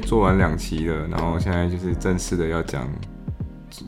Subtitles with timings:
[0.00, 2.88] 做完两期了，然后现在就是正式的要讲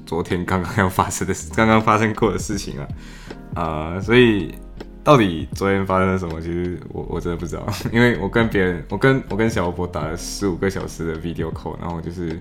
[0.07, 2.89] 昨天刚刚要发生的事，刚刚发生过的事情啊，
[3.55, 4.55] 啊、所以
[5.03, 12.41] 到底昨天发生了什么，其实我我真的不知道， 因为我跟别人，我跟我跟小波打了十五个小时的 video call，然后就是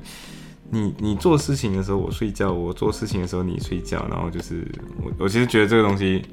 [0.70, 4.68] 你你做事情的时候我睡觉，我做事情的时候你睡觉，然后就是
[5.04, 6.23] 我我其实觉得这个东西。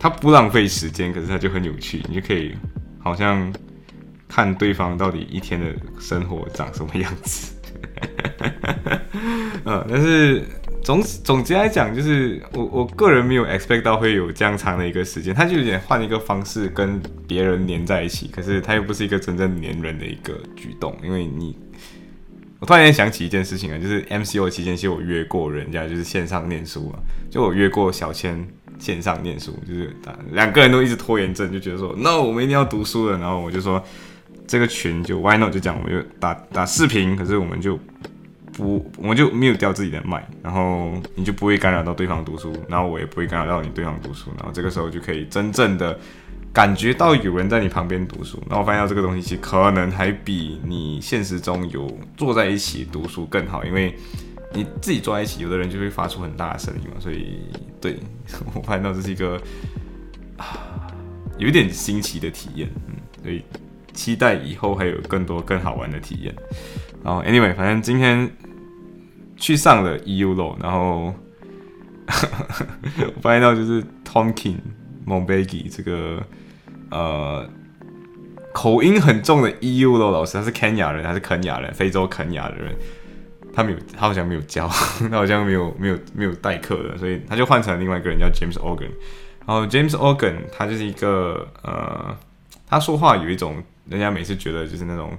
[0.00, 2.54] 它不浪费时间，可是它就很有趣，你就可以
[3.00, 3.52] 好像
[4.28, 5.66] 看对方到底一天的
[5.98, 7.54] 生活长什么样子。
[9.64, 10.44] 嗯， 但是
[10.84, 21.56] 总总结来讲，就是我我个人没有 expect 到会有这样长的一个时间，他就有点换一个方式跟别人黏在一起，可是他又不是一个真正黏人的一个举动，因为你。
[22.60, 26.98] 我突然间想起一件事情啊，就是 MCO 期间，其实我约过人家，就是线上念书啊，
[27.30, 28.44] 就我约过小千
[28.80, 29.94] 线上念书，就是
[30.32, 33.16] 两个人都一直拖延症，就觉得说 no，我们一定要读书了。
[33.16, 33.80] 然后我就说
[34.48, 37.78] 这个群就 why not 就讲，我们就打打视频，可是我们就
[38.52, 45.96] 不，我们就没有掉自己的麦，然后你就不会干扰到对方读书，然后我也不会干扰到你对方读书，然后这个时候就可以真正的
[46.52, 48.42] 感觉到有人在你旁边读书。
[48.48, 53.94] 然后我发现到这个东西其实可能还比你现实中有坐在一起读书更好，因为。
[54.50, 57.36] 你自己坐在一起，有的人就会发出很大的声音嘛，所以
[57.82, 57.98] 对
[58.54, 59.38] 我发现到这是一个
[60.38, 60.88] 啊
[61.36, 63.44] 有一点新奇的体验，嗯，所以
[63.98, 66.32] 期待以后还有更多更好玩的体验。
[67.02, 68.30] 然后 anyway，反正今天
[69.36, 71.12] 去上了 EU 喽然后
[72.06, 74.58] 我发现到就是 Tomkin
[75.04, 76.22] Mombegi 这个
[76.90, 77.44] 呃
[78.52, 82.72] 口音很重的 EU Law 老师，他是肯亚人，他是肯亚人，非洲肯亚的人。
[83.52, 84.68] 他没有，他好像没有教，
[85.10, 88.90] 他好像没有没有没有代课的，所以他就换成了另外一个人叫 James Organ。
[89.44, 92.16] 然后 James Organ 他就是一个呃，
[92.68, 95.16] 他说话有一种人家每次觉得就是那种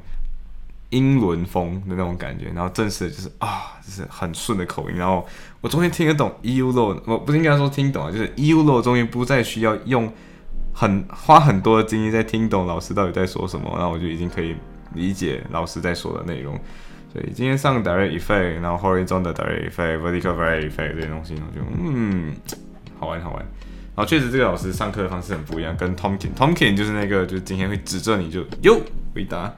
[0.90, 4.97] 英伦风的那种感觉，然后正式的就是啊，就是很顺的口音。
[4.97, 5.28] 然后
[5.62, 10.12] 我终于听得懂 EU Law，我不是应该说听懂啊，就是 EU Law 终于不再需要用
[10.74, 14.56] 很花很多的精力在听懂老师到底在说什么，然后我就已经可以
[14.94, 16.59] 理解老师在说的内容。
[17.12, 22.36] 所以今天上 direct effect，然后 horizontal direct effect，vertical direct effect 这些东西，我就嗯，
[23.00, 23.46] 好玩好玩。
[24.00, 28.80] 然后确实这个老师上课的方式很不一样，跟 Tomkin，Tomkin 就是那个就是今天会指着你就哟
[29.14, 29.54] 回答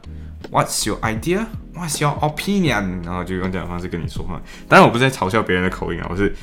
[0.52, 3.06] ，What's your idea？What's your opinion？
[3.06, 4.42] 然后就用这样方式跟你说话。
[4.68, 6.36] 当然我不是在嘲笑别人的口音啊，我是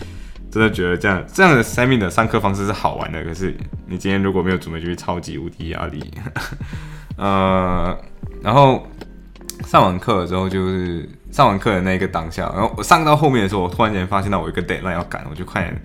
[0.48, 3.24] 真的觉得这样这样的 Semi 的上课方式是好玩的。
[3.24, 3.52] 可是
[3.88, 6.00] 你今天如果没有准备，就会超级无敌压力。
[7.18, 7.98] 呃，
[8.40, 8.86] 然后。
[9.66, 15.82] 上完课之后，就是上完课的那个当下，然后我上到后面的时候，我突然间发现到我有一个 deadline 要赶，我就快点，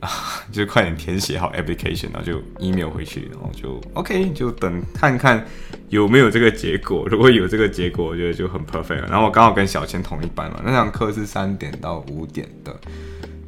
[0.50, 5.44] 就快点填写好 application，然后就 email 回去，然后就 OK，就等看看
[5.88, 7.06] 有没有这个结果。
[7.10, 9.08] 如果有这个结果，我觉得就很 perfect。
[9.08, 12.74] 然后我刚好跟小千同一班嘛，那堂课是三点到五点的。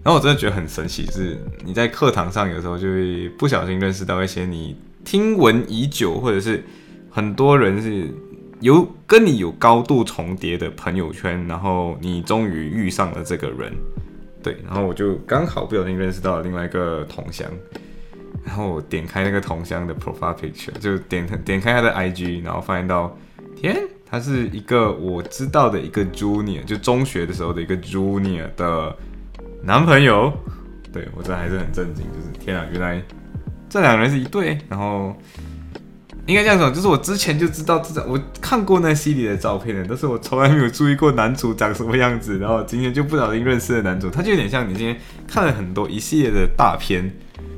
[0.03, 6.65] 然后我真的觉得很神奇，是你在课堂上有时候就会不小心认识到一些你听闻已久，或者是
[7.11, 8.09] 很多人是。
[8.61, 13.73] 有跟你有高度重叠的朋友圈，然后你终于遇上了这个人，
[14.43, 17.49] 对，然后我就刚好不小心认识到了另外一个同乡，
[18.45, 23.17] 然后我点开那个同乡的 profile picture，就点点开他的 IG，然后发现到，
[23.55, 28.97] 天，他是一个我知道的一个 junior，就中学的时候的一个 junior 的
[29.63, 30.33] 男朋友，
[30.93, 33.03] 对我真的还是很震惊，就是天啊，原来
[33.69, 35.17] 这两个人是一对，然后。
[36.27, 42.39] 应该这样说，就是我之前就知道这张，我看过那系列的照片的，但是我从来没有注意过男主长什么样子。
[42.39, 44.97] 然后今天就不小心认识了男主，他就有点像你今天
[45.27, 47.13] 看了很多一系列的大片，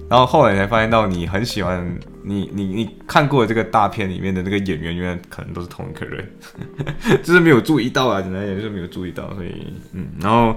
[0.08, 6.26] 然后后来才发现到你很喜欢你你你看过的这个大片里面的那个演员，原来可能都是同一个人，
[7.22, 10.56] 就是没有注意到啊，简单讲就是没有注意到，所以嗯，然后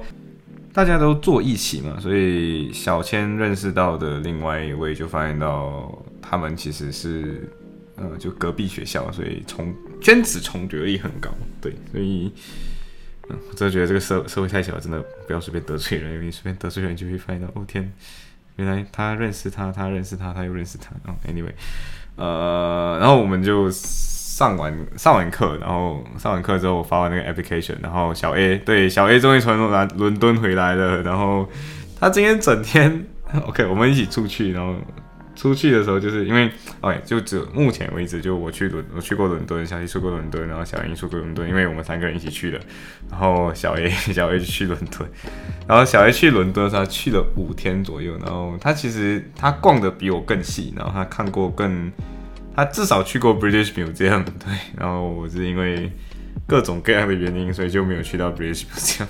[0.71, 7.49] 大家都坐一起嘛，所以小千认识到的另外一位就发现到他们其实是。
[7.97, 12.31] 呃，就隔壁学校，所以重圈子重叠力很高，对，所以，
[13.27, 17.91] 嗯，我真的觉得这个社社会太小，真的不要随便得罪人，因为你随便得罪人就会发现到，哦天，
[18.57, 21.51] 原来他认识他，他认识他，他又认识他，哦，anyway，
[22.17, 31.49] 呃，然后我们就上完上完课，然后上完课之后我发完那个 application，然后小 A 对小 A 终于从伦伦敦回来了，然后
[31.99, 33.07] 他今天整天
[33.47, 34.75] OK，我们一起出去，然后。
[35.37, 36.51] 出去的时候，就是因为
[36.81, 42.59] ，OK，就只目前为止，就我去伦，我去过伦敦，小 A 去过伦敦，然后小英去过伦敦，因为我们三个人一起去的。
[43.09, 45.07] 然后小 A 小 A 去伦敦，
[45.67, 48.17] 然后小 A 去伦敦，他去了五天左右。
[48.17, 51.91] 然后他其实他逛的比我更细，然后他看过更，
[52.55, 54.57] 他至少去过 British Museum，对。
[54.75, 55.91] 然后我是因为。
[56.47, 59.05] 各种各样的原因，所以就没有去到 British Museum。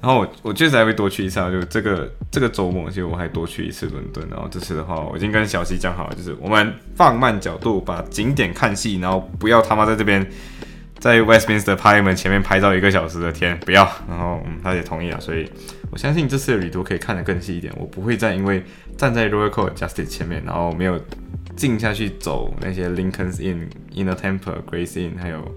[0.00, 4.26] 然后我我确实还会多去一次，就这个这个周末，其实我还多去一次伦敦。
[4.30, 10.26] 然后这次的话，我已经跟小西讲好了，就是我们放慢角度，把景点看细，然后不要他妈在这边
[10.98, 13.86] 在 Westminster Parliament 前面拍照一个小时的天，不要。
[14.08, 15.46] 然后嗯，他也同意了，所以
[15.90, 17.70] 我相信这次的旅途可以看得更细一点。
[17.76, 18.64] 我不会再因为
[18.96, 20.98] 站在 Royal Court Justice 前面，然后没有
[21.54, 25.54] 静下去走那些 Lincoln's Inn、Inner Temple、Grace Inn，还有。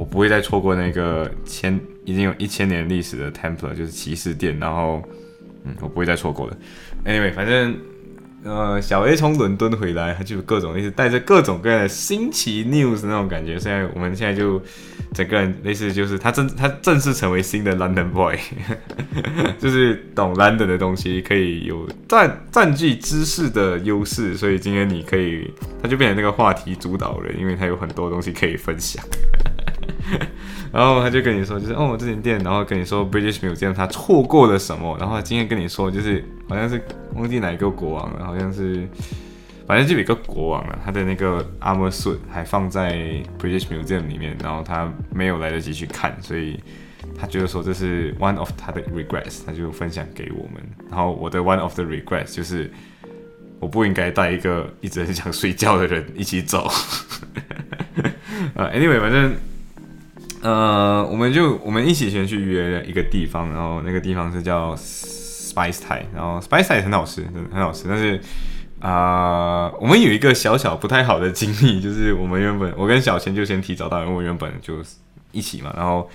[0.00, 4.58] 我不会再错过那个千已经有一千年历史的 Temple，就是骑士殿。
[4.58, 5.02] 然后，
[5.64, 6.56] 嗯，我不会再错过了。
[7.04, 7.76] Anyway，反正，
[8.42, 13.58] 呃，小 A 从伦敦回来，他就各种类似带着各种各样的新奇 news 那种感觉。
[13.58, 14.58] 现在我们现在就
[15.12, 18.38] 整个人类似，就是他正他正式成为新的 London Boy，
[19.60, 24.34] 就是懂 London 的东西，可以有占占据知识的优势。
[24.34, 29.04] 所以今天你可以，他就变成那个话题主导人，因为他有很多东西可以分享。
[30.72, 36.80] 然后他就跟你说，就是哦，这间店，然后跟你说 British Museum 他错过了什么，然后他今天跟你说，就是好像是
[37.14, 38.88] 忘记哪一个国王了，好像是，
[39.66, 42.94] 反正就有一个国王了，他的那个 armor suit 还放在
[43.38, 46.58] British Museum 里面，然后他没有来得及去看，所以
[47.18, 50.62] 他觉得说这是 one of 他的 regrets，他就分享给我们。
[50.88, 52.70] 然后我的 one of the regrets 就是
[53.58, 56.70] 我不应该带一个一直很想睡觉的人一起走。
[58.54, 59.34] 呃，anyway，反正。
[60.42, 67.84] 呃，我们就我们一起先去约了一个地方，然后那个地方是叫 Spice Thai，然后 Spice Thai 很好吃，很好吃。
[67.86, 68.18] 但是
[68.80, 74.76] 啊，我们有一个小小不太好的经历，就是我们原本我跟小钱就先提早到，因为我原本就
[75.30, 75.70] 一起嘛。
[75.76, 76.08] 然后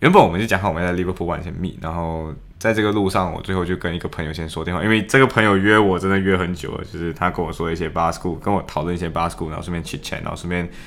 [0.00, 10.68] 原本我们就讲好我们在 Liverpool 先 meet，然后在这个路上，我最后就跟一个朋友先说电话，因为这个朋友约我真的约很久了，就是他跟我说一些 bar school，跟我讨论一些 bar school，然后顺便去 chat，然后顺便。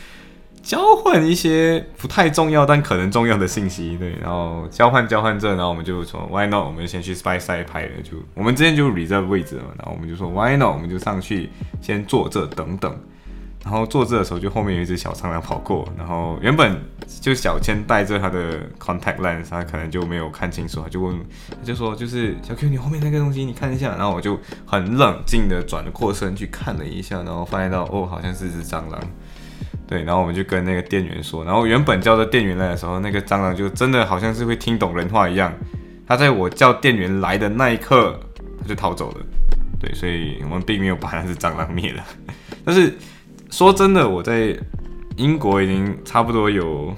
[0.66, 6.66] 交换一些不太重要但可能重要的信息，对，然后交换交换这，然后我们就说 Why not？
[6.66, 10.74] 我们先去 Spy Side 拍了，就我们之前就 reserve 位置了，然后我们就说 Why not？
[10.74, 11.52] 我们就上去
[11.82, 13.00] 先坐这等等，
[13.64, 16.82] 然后坐这的时候就后面有一只小苍蝇跑过，然后原本
[17.22, 21.16] 就小千带着他的 contact lens，他可能就没有看清楚，他就问，
[21.52, 29.00] 他就说就是小 Q 你后面那个东西你看一下，然后我就很冷静的转过身去看了一下，然后发现到哦好像是只蟑螂。
[29.88, 35.54] 对，然后我们就跟那个店员说，然后原本叫着店员来的时候，那个蟑螂就真的好像是会听懂人话一样，
[36.08, 38.20] 他在我叫店员来的那一刻，
[38.60, 39.18] 他就逃走了。
[39.80, 42.04] 对，所以我们并没有把那只蟑螂灭了。
[42.64, 42.94] 但是
[43.52, 44.58] 说真的，我在
[45.18, 46.96] 英国已经差不多有，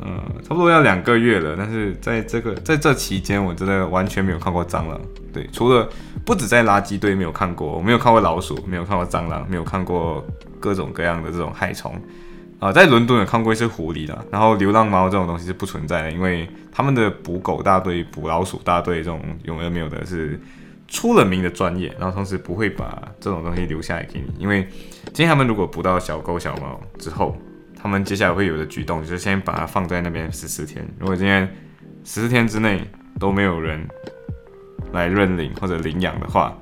[0.00, 4.98] 嗯，差不多要两个月了，但是在这个在这期间，我真的完全没有看过蟑螂。
[5.32, 5.86] 对，除了
[6.24, 10.24] 不止在垃圾堆没有看过，我没有看过老鼠，没有看过蟑螂，没有看过
[10.58, 11.94] 各种各样的这种害虫。
[12.60, 20.38] 啊，在伦敦有看过一次狐狸的，然后流浪猫这种东西是不存在的，因为他们的捕狗大队、捕老鼠大队这种有没有没有的是
[20.86, 24.68] 出了名的专业，然后同时不会把这种东西留下来给你，因为
[25.06, 27.34] 今天他们如果捕到小狗小猫之后，
[27.82, 31.48] 他们接下来会有的举动就是先把它放在那边十四天，如果今天
[32.04, 32.86] 十四天之内
[33.18, 33.88] 都没有人
[34.92, 36.54] 来认领或者领养的话，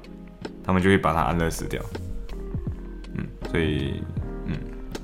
[0.63, 1.83] 他们就会把它安乐死掉。
[3.17, 4.01] 嗯，所以。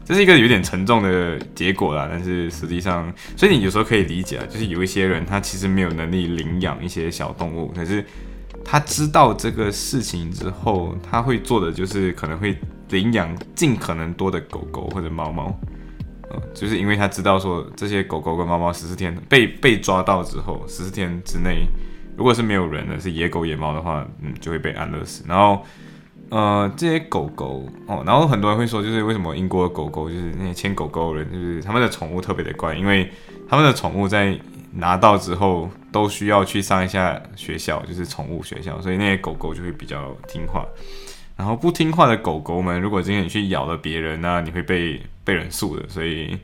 [0.04, 8.04] 这是一个有点沉重的结果啦，但是实际上，所以你有时候可以理解啊，就是有一些人他其实没有能力领养一些小动物，可是
[8.62, 12.54] 他知道这个事情之后，他会做的就是可能会
[12.90, 15.58] 领养尽可能多的狗狗或者猫猫，
[16.52, 21.66] 就是因为他知道说这些狗狗跟猫猫十四天被被抓到之后，十四天之内，
[22.14, 25.64] 如果是没有人的是野狗野猫的话，嗯，就会被安乐死，然后。
[26.31, 33.09] 呃，这些狗狗哦，然后很多人会说，就是为什么英国的狗狗，就是那些牵狗狗的人，就是他们的宠物特别的乖，因为
[33.49, 34.37] 他们的宠物在
[34.73, 40.66] 拿到之后都需要去上一下学校，就是宠物学校，所以那些狗狗就会比较听话。
[41.37, 45.88] 然后不听话的狗狗们，如果今天你去咬了别人那你会被被人诉的。
[45.88, 46.37] 所以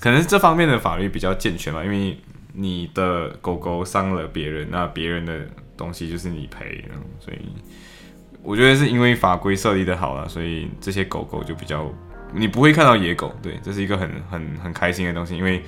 [0.00, 2.18] 可能这方面的法律比较健全吧，因为
[2.52, 5.46] 你的狗狗伤了别人，那别人的
[5.76, 6.84] 东西就是你赔，
[7.20, 7.38] 所以。
[8.44, 11.90] 我觉得是因为法规设立的好了，所以这些狗狗就比较
[12.34, 15.62] 你不会看到野狗，对，这是一个很很很开心的东西，因为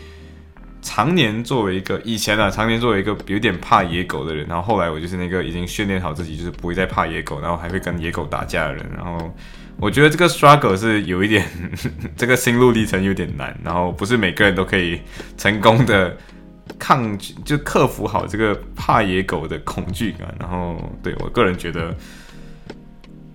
[0.82, 9.34] 常年作为一个以前啊，常年作为一个有点怕野狗的人，然后后来我就是那个已经训练好自己，就是不会再怕野狗，然后还会跟野狗打架的人，然后
[9.78, 11.48] 我觉得这个 struggle 是有一点，
[12.14, 15.00] 这个心路历程有点难，然后不是每个人都可以
[15.38, 16.14] 成功的
[16.78, 21.96] 抗拒，就克服好这个怕野狗的恐惧感，然后对我个人觉得。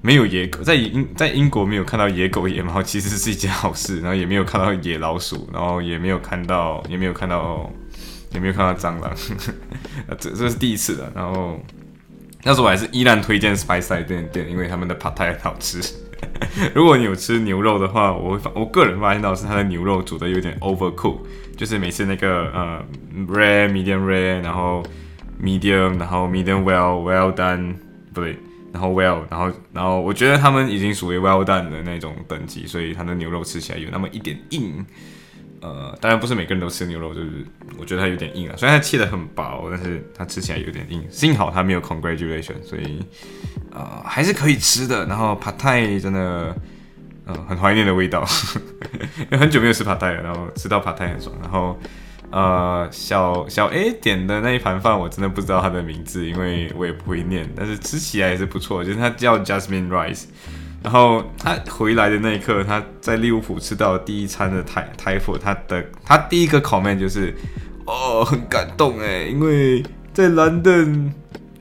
[0.02, 4.00] 没有野狗在英在英国没有看到野狗野猫，其实是一件好事。
[4.02, 7.72] 然后也没有看到野老鼠，然后也没有看到也没有看到
[8.34, 9.14] 也没有看到蟑螂，
[10.18, 11.12] 这这是第一次的。
[11.16, 11.60] 然后
[12.44, 15.80] 那时候我还是依然推荐 Spice 这店店，因为他们的 Pad Thai 很好吃。
[16.74, 21.20] 如果你有吃牛肉的话，我会发我个人发现到是它的牛肉煮的有点 overcook，
[21.56, 22.84] 就是每次那个呃
[23.28, 24.84] rare medium rare，然后
[25.42, 27.76] medium，然后 medium well well done，
[28.14, 28.38] 不对。
[28.74, 34.86] 然后 well，然后然后我觉得他们已经属于 well done 的那种等级，所以它的牛肉吃起来有那么一点硬。
[35.62, 37.46] 呃，当然不是每个人都吃牛肉，就是
[37.78, 38.56] 我觉得它有点硬啊。
[38.58, 41.06] 虽然它切的很薄，但是它吃起来有点硬。
[41.10, 43.06] 幸好它没有 congratulation，所以
[43.72, 45.06] 呃还是可以吃的。
[45.06, 46.56] 然后 p a t a i 真的，
[47.26, 48.26] 呃很怀念的味道，
[49.20, 51.36] 因 为很久没有吃 p a t a i 了，然后吃到 p a t a i 很爽。
[51.42, 51.78] 然后。
[52.32, 58.84] 呃，小小 A 点的那一盘饭，我真的不知道它的名字，因为我也不会念，但是吃起来也是不错。
[58.86, 60.24] 就是它叫 Jasmine Rice，
[60.82, 67.36] 然后他回来的那一刻，他在利物浦吃到第一餐的泰泰佛，他的他第一个 comment 就是，
[67.86, 69.84] 哦，很感动哎，因为
[70.14, 71.12] 在 London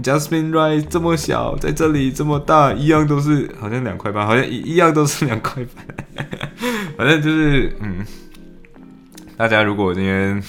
[0.04, 6.26] Jasmine Rice 这么小，在这里这么大，一样都是好像两块半，好像一一样都是两块半，
[6.96, 8.06] 反正就是嗯。
[9.40, 10.42] 大家如果今天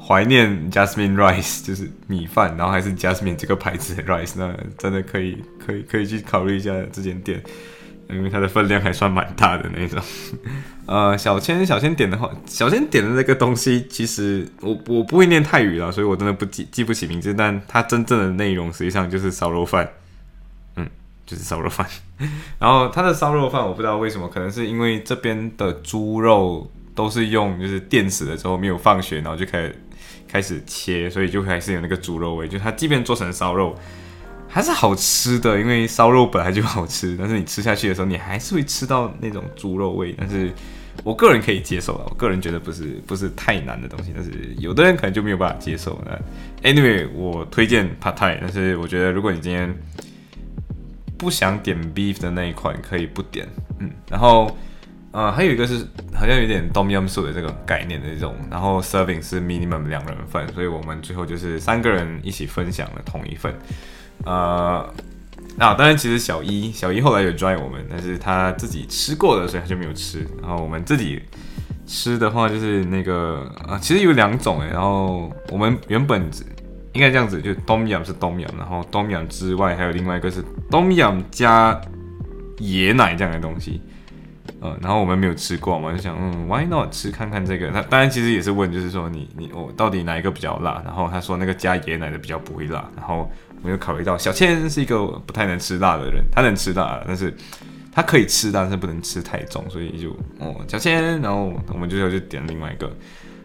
[0.00, 7.42] 怀念 Jasmine Rice，就是米饭，然后还是 Jasmine 这个牌子的 rice，那真的可以可以可以去考虑一下这间店，
[8.08, 10.00] 因为它的分量还算蛮大的那种。
[10.86, 19.90] 呃，小千小千点的话，小千点的那个东西，其实我我不会念泰语了，所以我真的不记记不起名字，但它真正的内容实际上就是烧肉饭，
[20.76, 20.88] 嗯，
[21.26, 21.84] 就是烧肉饭。
[22.60, 26.70] 然后它的烧肉饭我不知道为什么，可能是因为这边的猪肉。
[26.98, 29.76] 都是用就是电死了之后没有放血，然后就开始
[30.26, 32.48] 开始切，所以就还是有那个猪肉味。
[32.48, 33.72] 就它即便做成烧肉，
[34.48, 37.16] 还是好吃的，因为烧肉本来就好吃。
[37.16, 40.12] 但是你吃下去的时候，你还是会吃到那种猪肉味。
[40.18, 40.52] 但是
[41.04, 44.10] 我个人可以接受啊，我个人觉得不是不是太难的东西。
[44.12, 46.02] 但是有的人可能就没有办法接受。
[46.04, 49.72] 那 anyway，我推荐 p a t a i 但是我觉得如果你今天
[51.16, 53.46] 不想点 beef 的那一款，可以不点。
[53.78, 54.50] 嗯，然后。
[55.10, 63.52] 呃，还有一个是好像有点 dom yum soup 的这个概念的这种，然后 serving 是 minimum 两人份，所以我们最后就是三个人一起分享了同一份。
[64.24, 64.86] 呃，
[65.58, 70.26] 啊，当然其实小一小一后来有 join 我们，但是他自己吃过的，所以他就没有吃。
[70.42, 71.22] 然后我们自己
[71.86, 76.28] 吃的话就是那个啊，其实有两种诶，然后我们原本
[76.92, 81.80] 应该这样子，就 dom yum 是 dom yum，然后 dom yum 之外还有另外一个是 dom yum 加
[82.58, 83.80] 椰奶这样的东西。
[84.60, 87.70] 嗯，然后我们没有吃过嘛，就想嗯，Why not 吃看看这个？
[87.70, 90.82] 他当然其实也是问，就是说你你我到底哪一个比较辣？
[90.84, 92.84] 然后他说那个加椰奶的比较不会辣。
[92.96, 93.30] 然后
[93.62, 97.32] 我们考虑到小千是一个不太能吃辣的人，他能吃辣，但是
[97.92, 100.10] 他可以吃，但是不能吃太重，所以就
[100.40, 101.20] 哦小千。
[101.20, 102.88] 然后我们最后就点另外一个，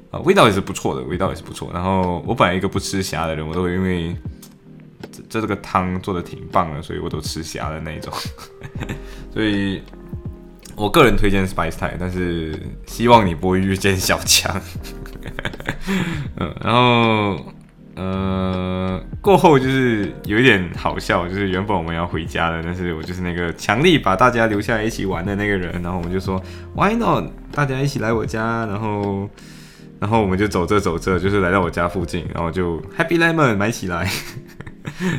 [0.10, 1.70] 啊，味道也是不错的，味道也是不错。
[1.72, 4.16] 然后我本来一个不吃虾的人，我都因为
[5.12, 8.12] 这这这个汤做的挺棒的，所以我都吃虾的那种，
[9.32, 9.80] 所以。
[10.76, 14.60] 我个人推荐 Spice Thai，但是希望你不会遇见小强。
[16.38, 17.46] 嗯，然后
[17.96, 26.42] 呃过后就是有一点好笑，就是原本我们要回家的，但是我就是那个强力把大家留下来一起玩的那个人，然后我们就说
[26.76, 27.26] Why not？
[27.52, 29.30] 大家一起来我家，然后
[30.00, 34.10] 然后我们就走着走着，就是来到我家附近，然后就 Happy Lemon 买起来。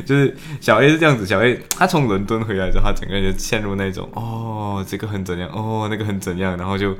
[0.05, 6.95] 就是小 A 是这样子，小 A 他从伦敦回来之后，他整个人就陷入那种哦，这个很怎样，哦，那个很怎样，然后就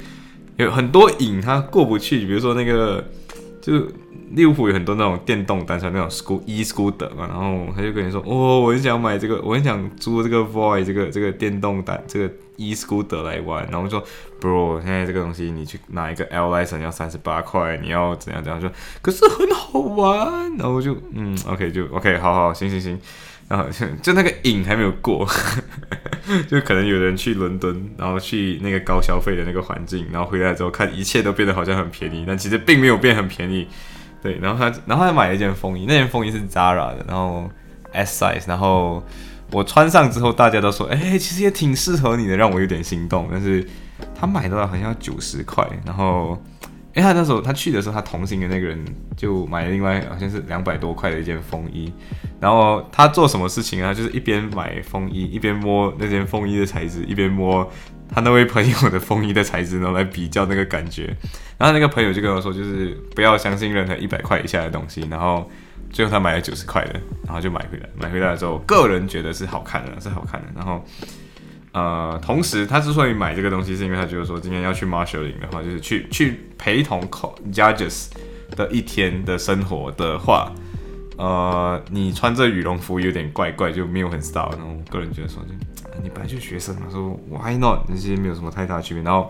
[0.58, 3.04] 有很多瘾他过不去，比如说那个
[3.62, 3.88] 就
[4.36, 14.04] 利物浦有很多那种电动单车，那种 school e scooter 嘛，然后他就跟你说哦，我很想买这个，我很想租这个 Voy 这个这个电动单这个 e scooter 来玩，然后说
[14.42, 18.70] bro 现在这个东西你去拿一个 L license 要三十八块，你要怎样怎样说，
[19.02, 23.00] 可是很好玩，然后就嗯 OK 就 OK 好好行行行，
[23.48, 23.70] 然后
[24.02, 25.26] 就那个瘾还没有过，
[26.50, 33.68] 就可能有人去伦敦，然后去那个高消费的那个环境，然后回来之后看一切都变得好像很便宜，但其实并没有变很便宜。
[34.26, 37.48] 对，然后他，然后他买了一件风衣，那件风衣是 Zara 的，然后
[37.92, 39.04] S size，然后
[39.52, 43.28] 我穿上之后，大家都说，哎，其实也挺适合你的，让我有点心动。
[43.32, 43.64] 但是
[44.20, 46.42] 他买的话好像要九十块，然后。
[46.96, 48.84] 因为他那时候他去的时候，他同行的那个人
[49.18, 51.92] 就买了另外好像是两百多块的一件风衣，
[52.40, 53.94] 然后他做什么事情啊？
[53.94, 57.70] 就是一边买风衣，一边摸那件风衣的材质，一边摸
[58.08, 61.14] 他那位朋友的风衣的材质，然后来比较那个感觉。
[61.58, 65.06] 然后那个朋友就跟我说，就是不要相信任何一百块以下的东西。
[65.12, 65.52] 然后
[65.92, 66.94] 最后他买了九十块的，
[67.26, 67.90] 然后就买回来。
[68.00, 70.48] 买回来之后，个人觉得是好看的，是好看的。
[70.56, 70.82] 然后。
[71.76, 77.02] 呃，同时他之所以买这个东西，是因为他觉得说今天要去 Marshalling 的话，就是去去陪同
[77.52, 78.08] Judges
[78.52, 80.54] 的一天的生活的话，
[81.18, 84.52] 呃，你穿这羽绒服有点怪怪，就没有很 style。
[84.52, 85.44] 然后我个人觉得说，
[86.02, 87.80] 你本来就学生嘛，说 Why not？
[87.90, 89.04] 那些没有什么太大区别。
[89.04, 89.30] 然后，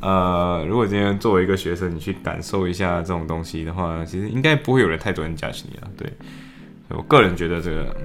[0.00, 5.88] 呃，如果今天作为一个学生，你去感受一下这种东西的话，其实应该不会有人太多人 judge 你了。
[5.96, 6.12] 对，
[6.90, 8.04] 我个人觉得这个，嗯。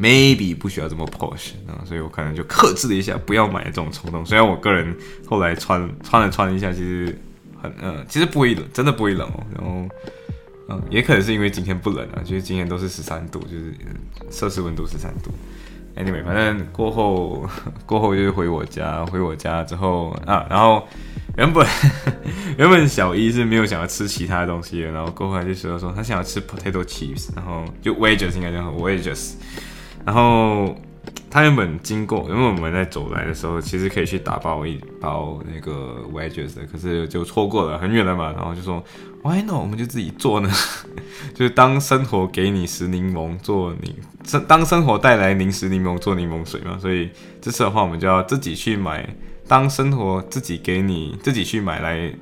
[0.00, 4.24] Maybe 不需要这么 push 啊，所以我可能就克制了一下，不要买这种冲动。
[4.24, 7.18] 虽然我个人后来穿穿了穿一下，其实
[7.60, 9.44] 很嗯，其实不会冷，真的不会冷哦。
[9.54, 9.88] 然后
[10.68, 13.74] 嗯，也可能是因为今天不冷啊，就是今天都是十三度，就是
[14.30, 15.30] 摄氏温度十三度。
[15.96, 17.46] Anyway，反正过后
[17.84, 20.86] 过后就是回我家，回我家之后啊，然后
[21.36, 21.66] 原本
[22.56, 29.32] 原本小一是没有想要吃其他东西的，然后过后他就说说他想要吃 potato chips，然后就 wedges 应该叫 wedges。
[30.04, 30.74] 然后
[31.30, 38.32] 他原本经过，因为我们在走来的时候，其实可以去打包一包那个 wedges 的，可是就错过了，很远了嘛。
[38.32, 38.82] 然后就说
[39.22, 39.60] ，Why not？
[39.60, 40.50] 我们就自己做呢？
[41.34, 43.94] 就是当生活给你食柠檬做柠，
[44.48, 46.76] 当生活带来零食柠檬做柠檬水嘛。
[46.80, 49.08] 所以这次的话，我们就要自己去买，
[49.46, 52.12] 当生活自己给你自己去买来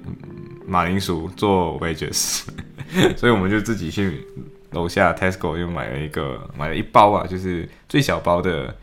[0.67, 2.43] 马铃薯做 wedges，
[3.17, 4.27] 所以我们就自己去。
[4.71, 8.75] 楼下 Tesco 又买了一个，买了一包啊，就是最小包的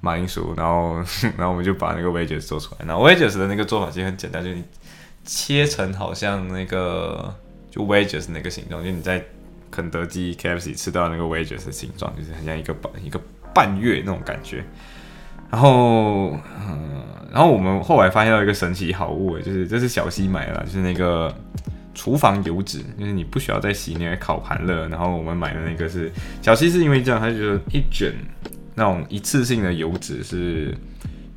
[0.00, 0.96] 马铃薯，然后，
[1.38, 2.84] 然后我们就把那个 wedges 做出来。
[2.86, 4.64] 那 wedges 的那个做法其实很简单，就是你
[5.24, 7.32] 切成好像那个
[7.70, 9.24] 就 wedges 那个形状，就你在
[9.70, 13.20] 肯德基 KFC 吃到那个 wedges 的形状，就是很像一个半一个
[13.54, 14.64] 半月那种感觉。
[15.50, 16.30] 然后，
[16.66, 21.32] 嗯，然后我们后来发现到一个神奇好物，就是这是小西买的，就是那个。
[22.00, 24.88] 厨房油脂，就是你不需要再洗那个烤盘了。
[24.88, 26.10] 然后我们买的那个是
[26.40, 28.10] 小七，是因为这样，他就一卷
[28.74, 30.74] 那种一次性的油脂是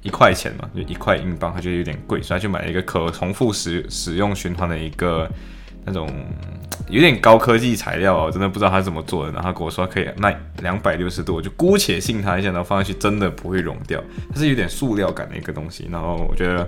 [0.04, 5.30] 一块钱嘛，就一块英镑，他觉得有点贵，所以他就买了一个可重复使使用循环的一个
[5.84, 6.10] 那种
[6.88, 9.34] 有点高科技材料哦，真的不知道他怎么做的。
[9.34, 14.02] 然后跟我说可以卖两百六十度，我就姑且信他一下，然后放上去真的不会溶掉，
[14.34, 15.89] 它是有点塑料感的一个东西。
[15.91, 16.65] 然后我觉得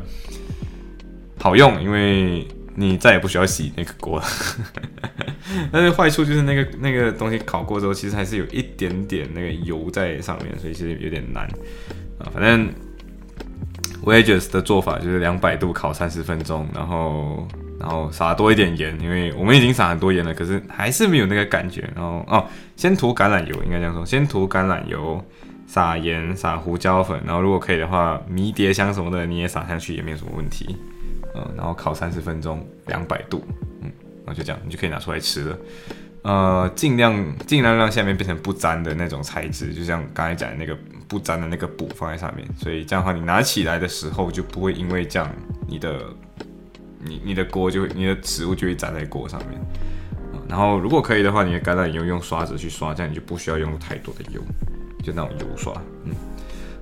[1.40, 2.46] 好用，因为。
[2.76, 4.26] 你再也不需要洗那个锅了，
[5.72, 11.46] 但是坏处就是那个那个东西烤过之后，其实还是有一点点那个油在上面，所以其实有点难
[12.20, 12.28] 啊。
[12.34, 12.70] 反正
[14.04, 17.48] wedges 的做法就是两百度烤三十分钟，然后
[17.80, 21.90] 然后撒多一点盐，因为我们已经撒很多盐了，可是还是没有那个感觉。
[21.96, 25.24] 然后哦，先涂橄榄油，应该这样说，先涂橄榄油，
[25.66, 30.76] 撒盐，撒胡椒粉，然后如果可以的话，迷迭香什么的你也撒上去，也没有什么问题。
[31.36, 33.43] 嗯，然后烤三十分钟，两百度，
[33.82, 33.91] 嗯，
[34.26, 35.58] 然后就这样，你就可以拿出来吃了。
[36.24, 37.13] 呃，尽量
[37.45, 40.76] 尽量让下面变成不粘的那种材质，就像刚才讲的那个
[41.08, 45.30] 不粘的那个布放在上面，所以这样的话，你拿起来的时候就不会因为这样，
[45.67, 46.00] 你的
[47.00, 49.60] 你你的锅就你的食物就会粘在锅上面。
[50.48, 54.41] 然后如果可以的话，你的橄榄油用刷子去刷，这样你就不需要用太多的油，
[55.04, 55.74] 就那种油刷，
[56.06, 56.12] 嗯。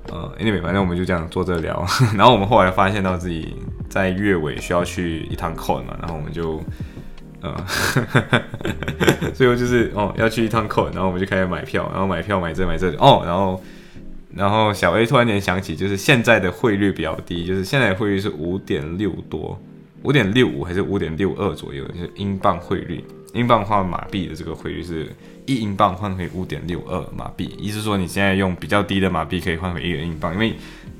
[0.10, 1.86] 呃，anyway，反正我们就这样坐着聊，
[2.16, 3.56] 然后我们后来发现到自己
[3.94, 6.60] 在月尾需要去一趟 con 嘛，然后我们就，
[7.42, 7.56] 呃，
[9.36, 13.64] 最后就是哦要去一趟 con，然后我们就开始买票，然后买票买这买这哦，然后
[14.34, 19.62] 然后小 A 突然间想起，就是现在的汇率比较低，就是现在的汇率是五点六多，
[20.02, 23.04] 五点六五还是五点六二左右，就是英镑汇率。
[23.36, 25.12] 英镑换马币的这个汇率是
[25.48, 30.54] 一英镑换回五点六二马币，意思说你现在用比较低的马币可以换回一个英镑，因为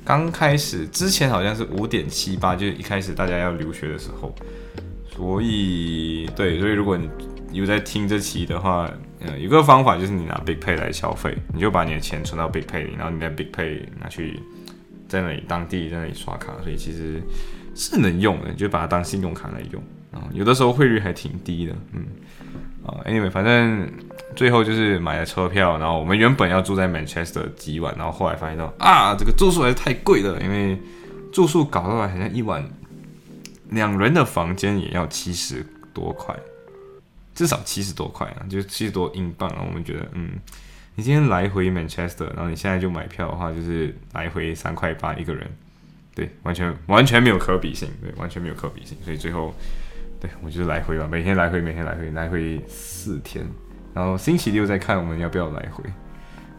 [0.06, 4.34] 刚开始之前好像是五点七八，就是一开始大家要留学的时候，
[5.10, 7.10] 所以对，所以如果你
[7.52, 8.90] 有在听这期的话，
[9.20, 14.40] 呃，有个方法就是你拿 Big Pay 来消费，你就把你的钱存到 Big Pay 里，然后你在 Big Pay 拿去
[15.08, 17.22] 在那里当地在那里刷卡，所以其实
[17.76, 19.82] 是能用的，你就把它当信用卡来用。
[20.12, 22.06] 啊，有的时候汇率还挺低的，嗯，
[22.86, 23.90] 啊，anyway，反正
[24.36, 30.78] 最后就是买了车票，然后我们原本要住在 Manchester 几晚，然后后来发现到啊，这个住宿还是太贵了，因为
[31.32, 32.64] 住宿搞到来好像一晚
[33.70, 36.36] 两人的房间也要七十多块，
[37.34, 39.64] 至少七十多块啊，就七十多英镑啊。
[39.66, 40.32] 我们觉得，嗯，
[40.96, 45.50] 你今天来回 Manchester，然后你现在就买票的话，就是来回三块八一个人，
[46.14, 49.54] 对，完全完全没有可比性，对，完全没有可比性，所以最后，
[50.22, 53.44] 对我就是来回吧，每天来回，每天来回，来回四天，
[53.94, 55.84] 然后星期六再看我们要不要来回。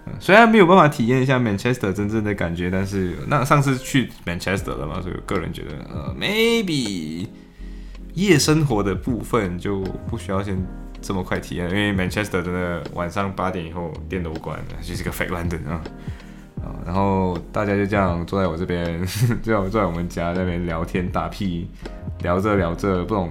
[0.07, 7.27] 嗯，虽然没有办法体验一下 Manchester 真正的感觉，但是那上次去 Manchester 了嘛，所以个人觉得，呃，maybe
[8.13, 10.57] 夜生活的部分就不需要先
[11.01, 15.83] 这么快体验，因为 Manchester 真的晚上八点以后店都关了，就是个废烂灯啊。
[16.63, 19.03] 啊，然后大家就这样坐在我这边，
[19.43, 21.69] 就坐在我们家那边聊天打屁，
[22.23, 23.31] 聊着聊着，不懂，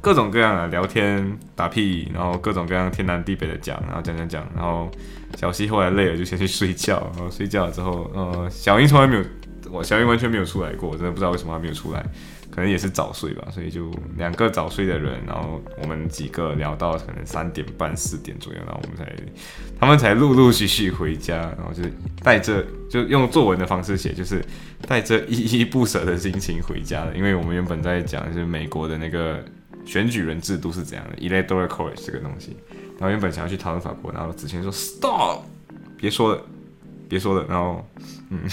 [0.00, 4.90] 各种各样的聊天打屁，然后各种各样天南地北的讲，然后讲讲讲，然后
[5.36, 9.24] 小西后来累了就先去睡觉，然后睡觉了之后，呃，小英从来没有，
[9.70, 12.04] 我小英完全没有出来过，我真的不知道为什么还没有出来。
[12.54, 19.10] 可能也是早睡吧，所以就两个早睡的人，然后我们几个聊到可能三点半四点左右，然后我们才
[19.80, 21.82] 他们才陆陆续续回家，然后就
[22.22, 24.44] 带着就用作文的方式写，就是
[24.86, 29.42] 带着依依不舍的心情回家了，因为我们原本在讲就是美国的那个
[29.84, 32.56] 选举人制度是怎样的，electoral college 这个东西，
[32.98, 35.42] 然后原本想要去讨论法国，然后子谦说 stop，
[35.96, 36.42] 别说了，
[37.08, 37.86] 别说了，然后
[38.30, 38.40] 嗯。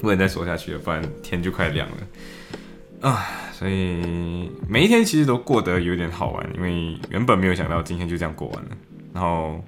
[0.00, 3.24] 不能再说下去了，不然天就快亮了啊！
[3.52, 8.70] 所以每一天其实都过得有点好玩，因为原本没有想到今天就这样过完了，
[9.14, 9.64] 然后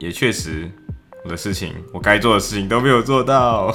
[0.00, 0.68] 也确实
[1.22, 3.72] 我的事情，我该做的事情都没有做到。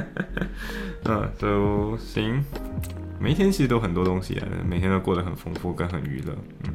[1.04, 2.42] 嗯，都行。
[3.18, 6.36] 每天其实都很多东西啊，每天都过得很丰富跟很娱乐。
[6.64, 6.74] 嗯，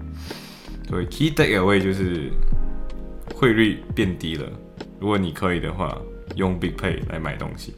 [0.87, 2.31] 对，key takeaway 就是
[3.35, 4.49] 汇率变低了，
[4.99, 5.95] 如果你可以的话，
[6.35, 7.73] 用 Big Pay 来买东西。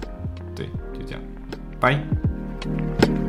[0.56, 1.21] 对，就这样，
[1.80, 3.21] 拜。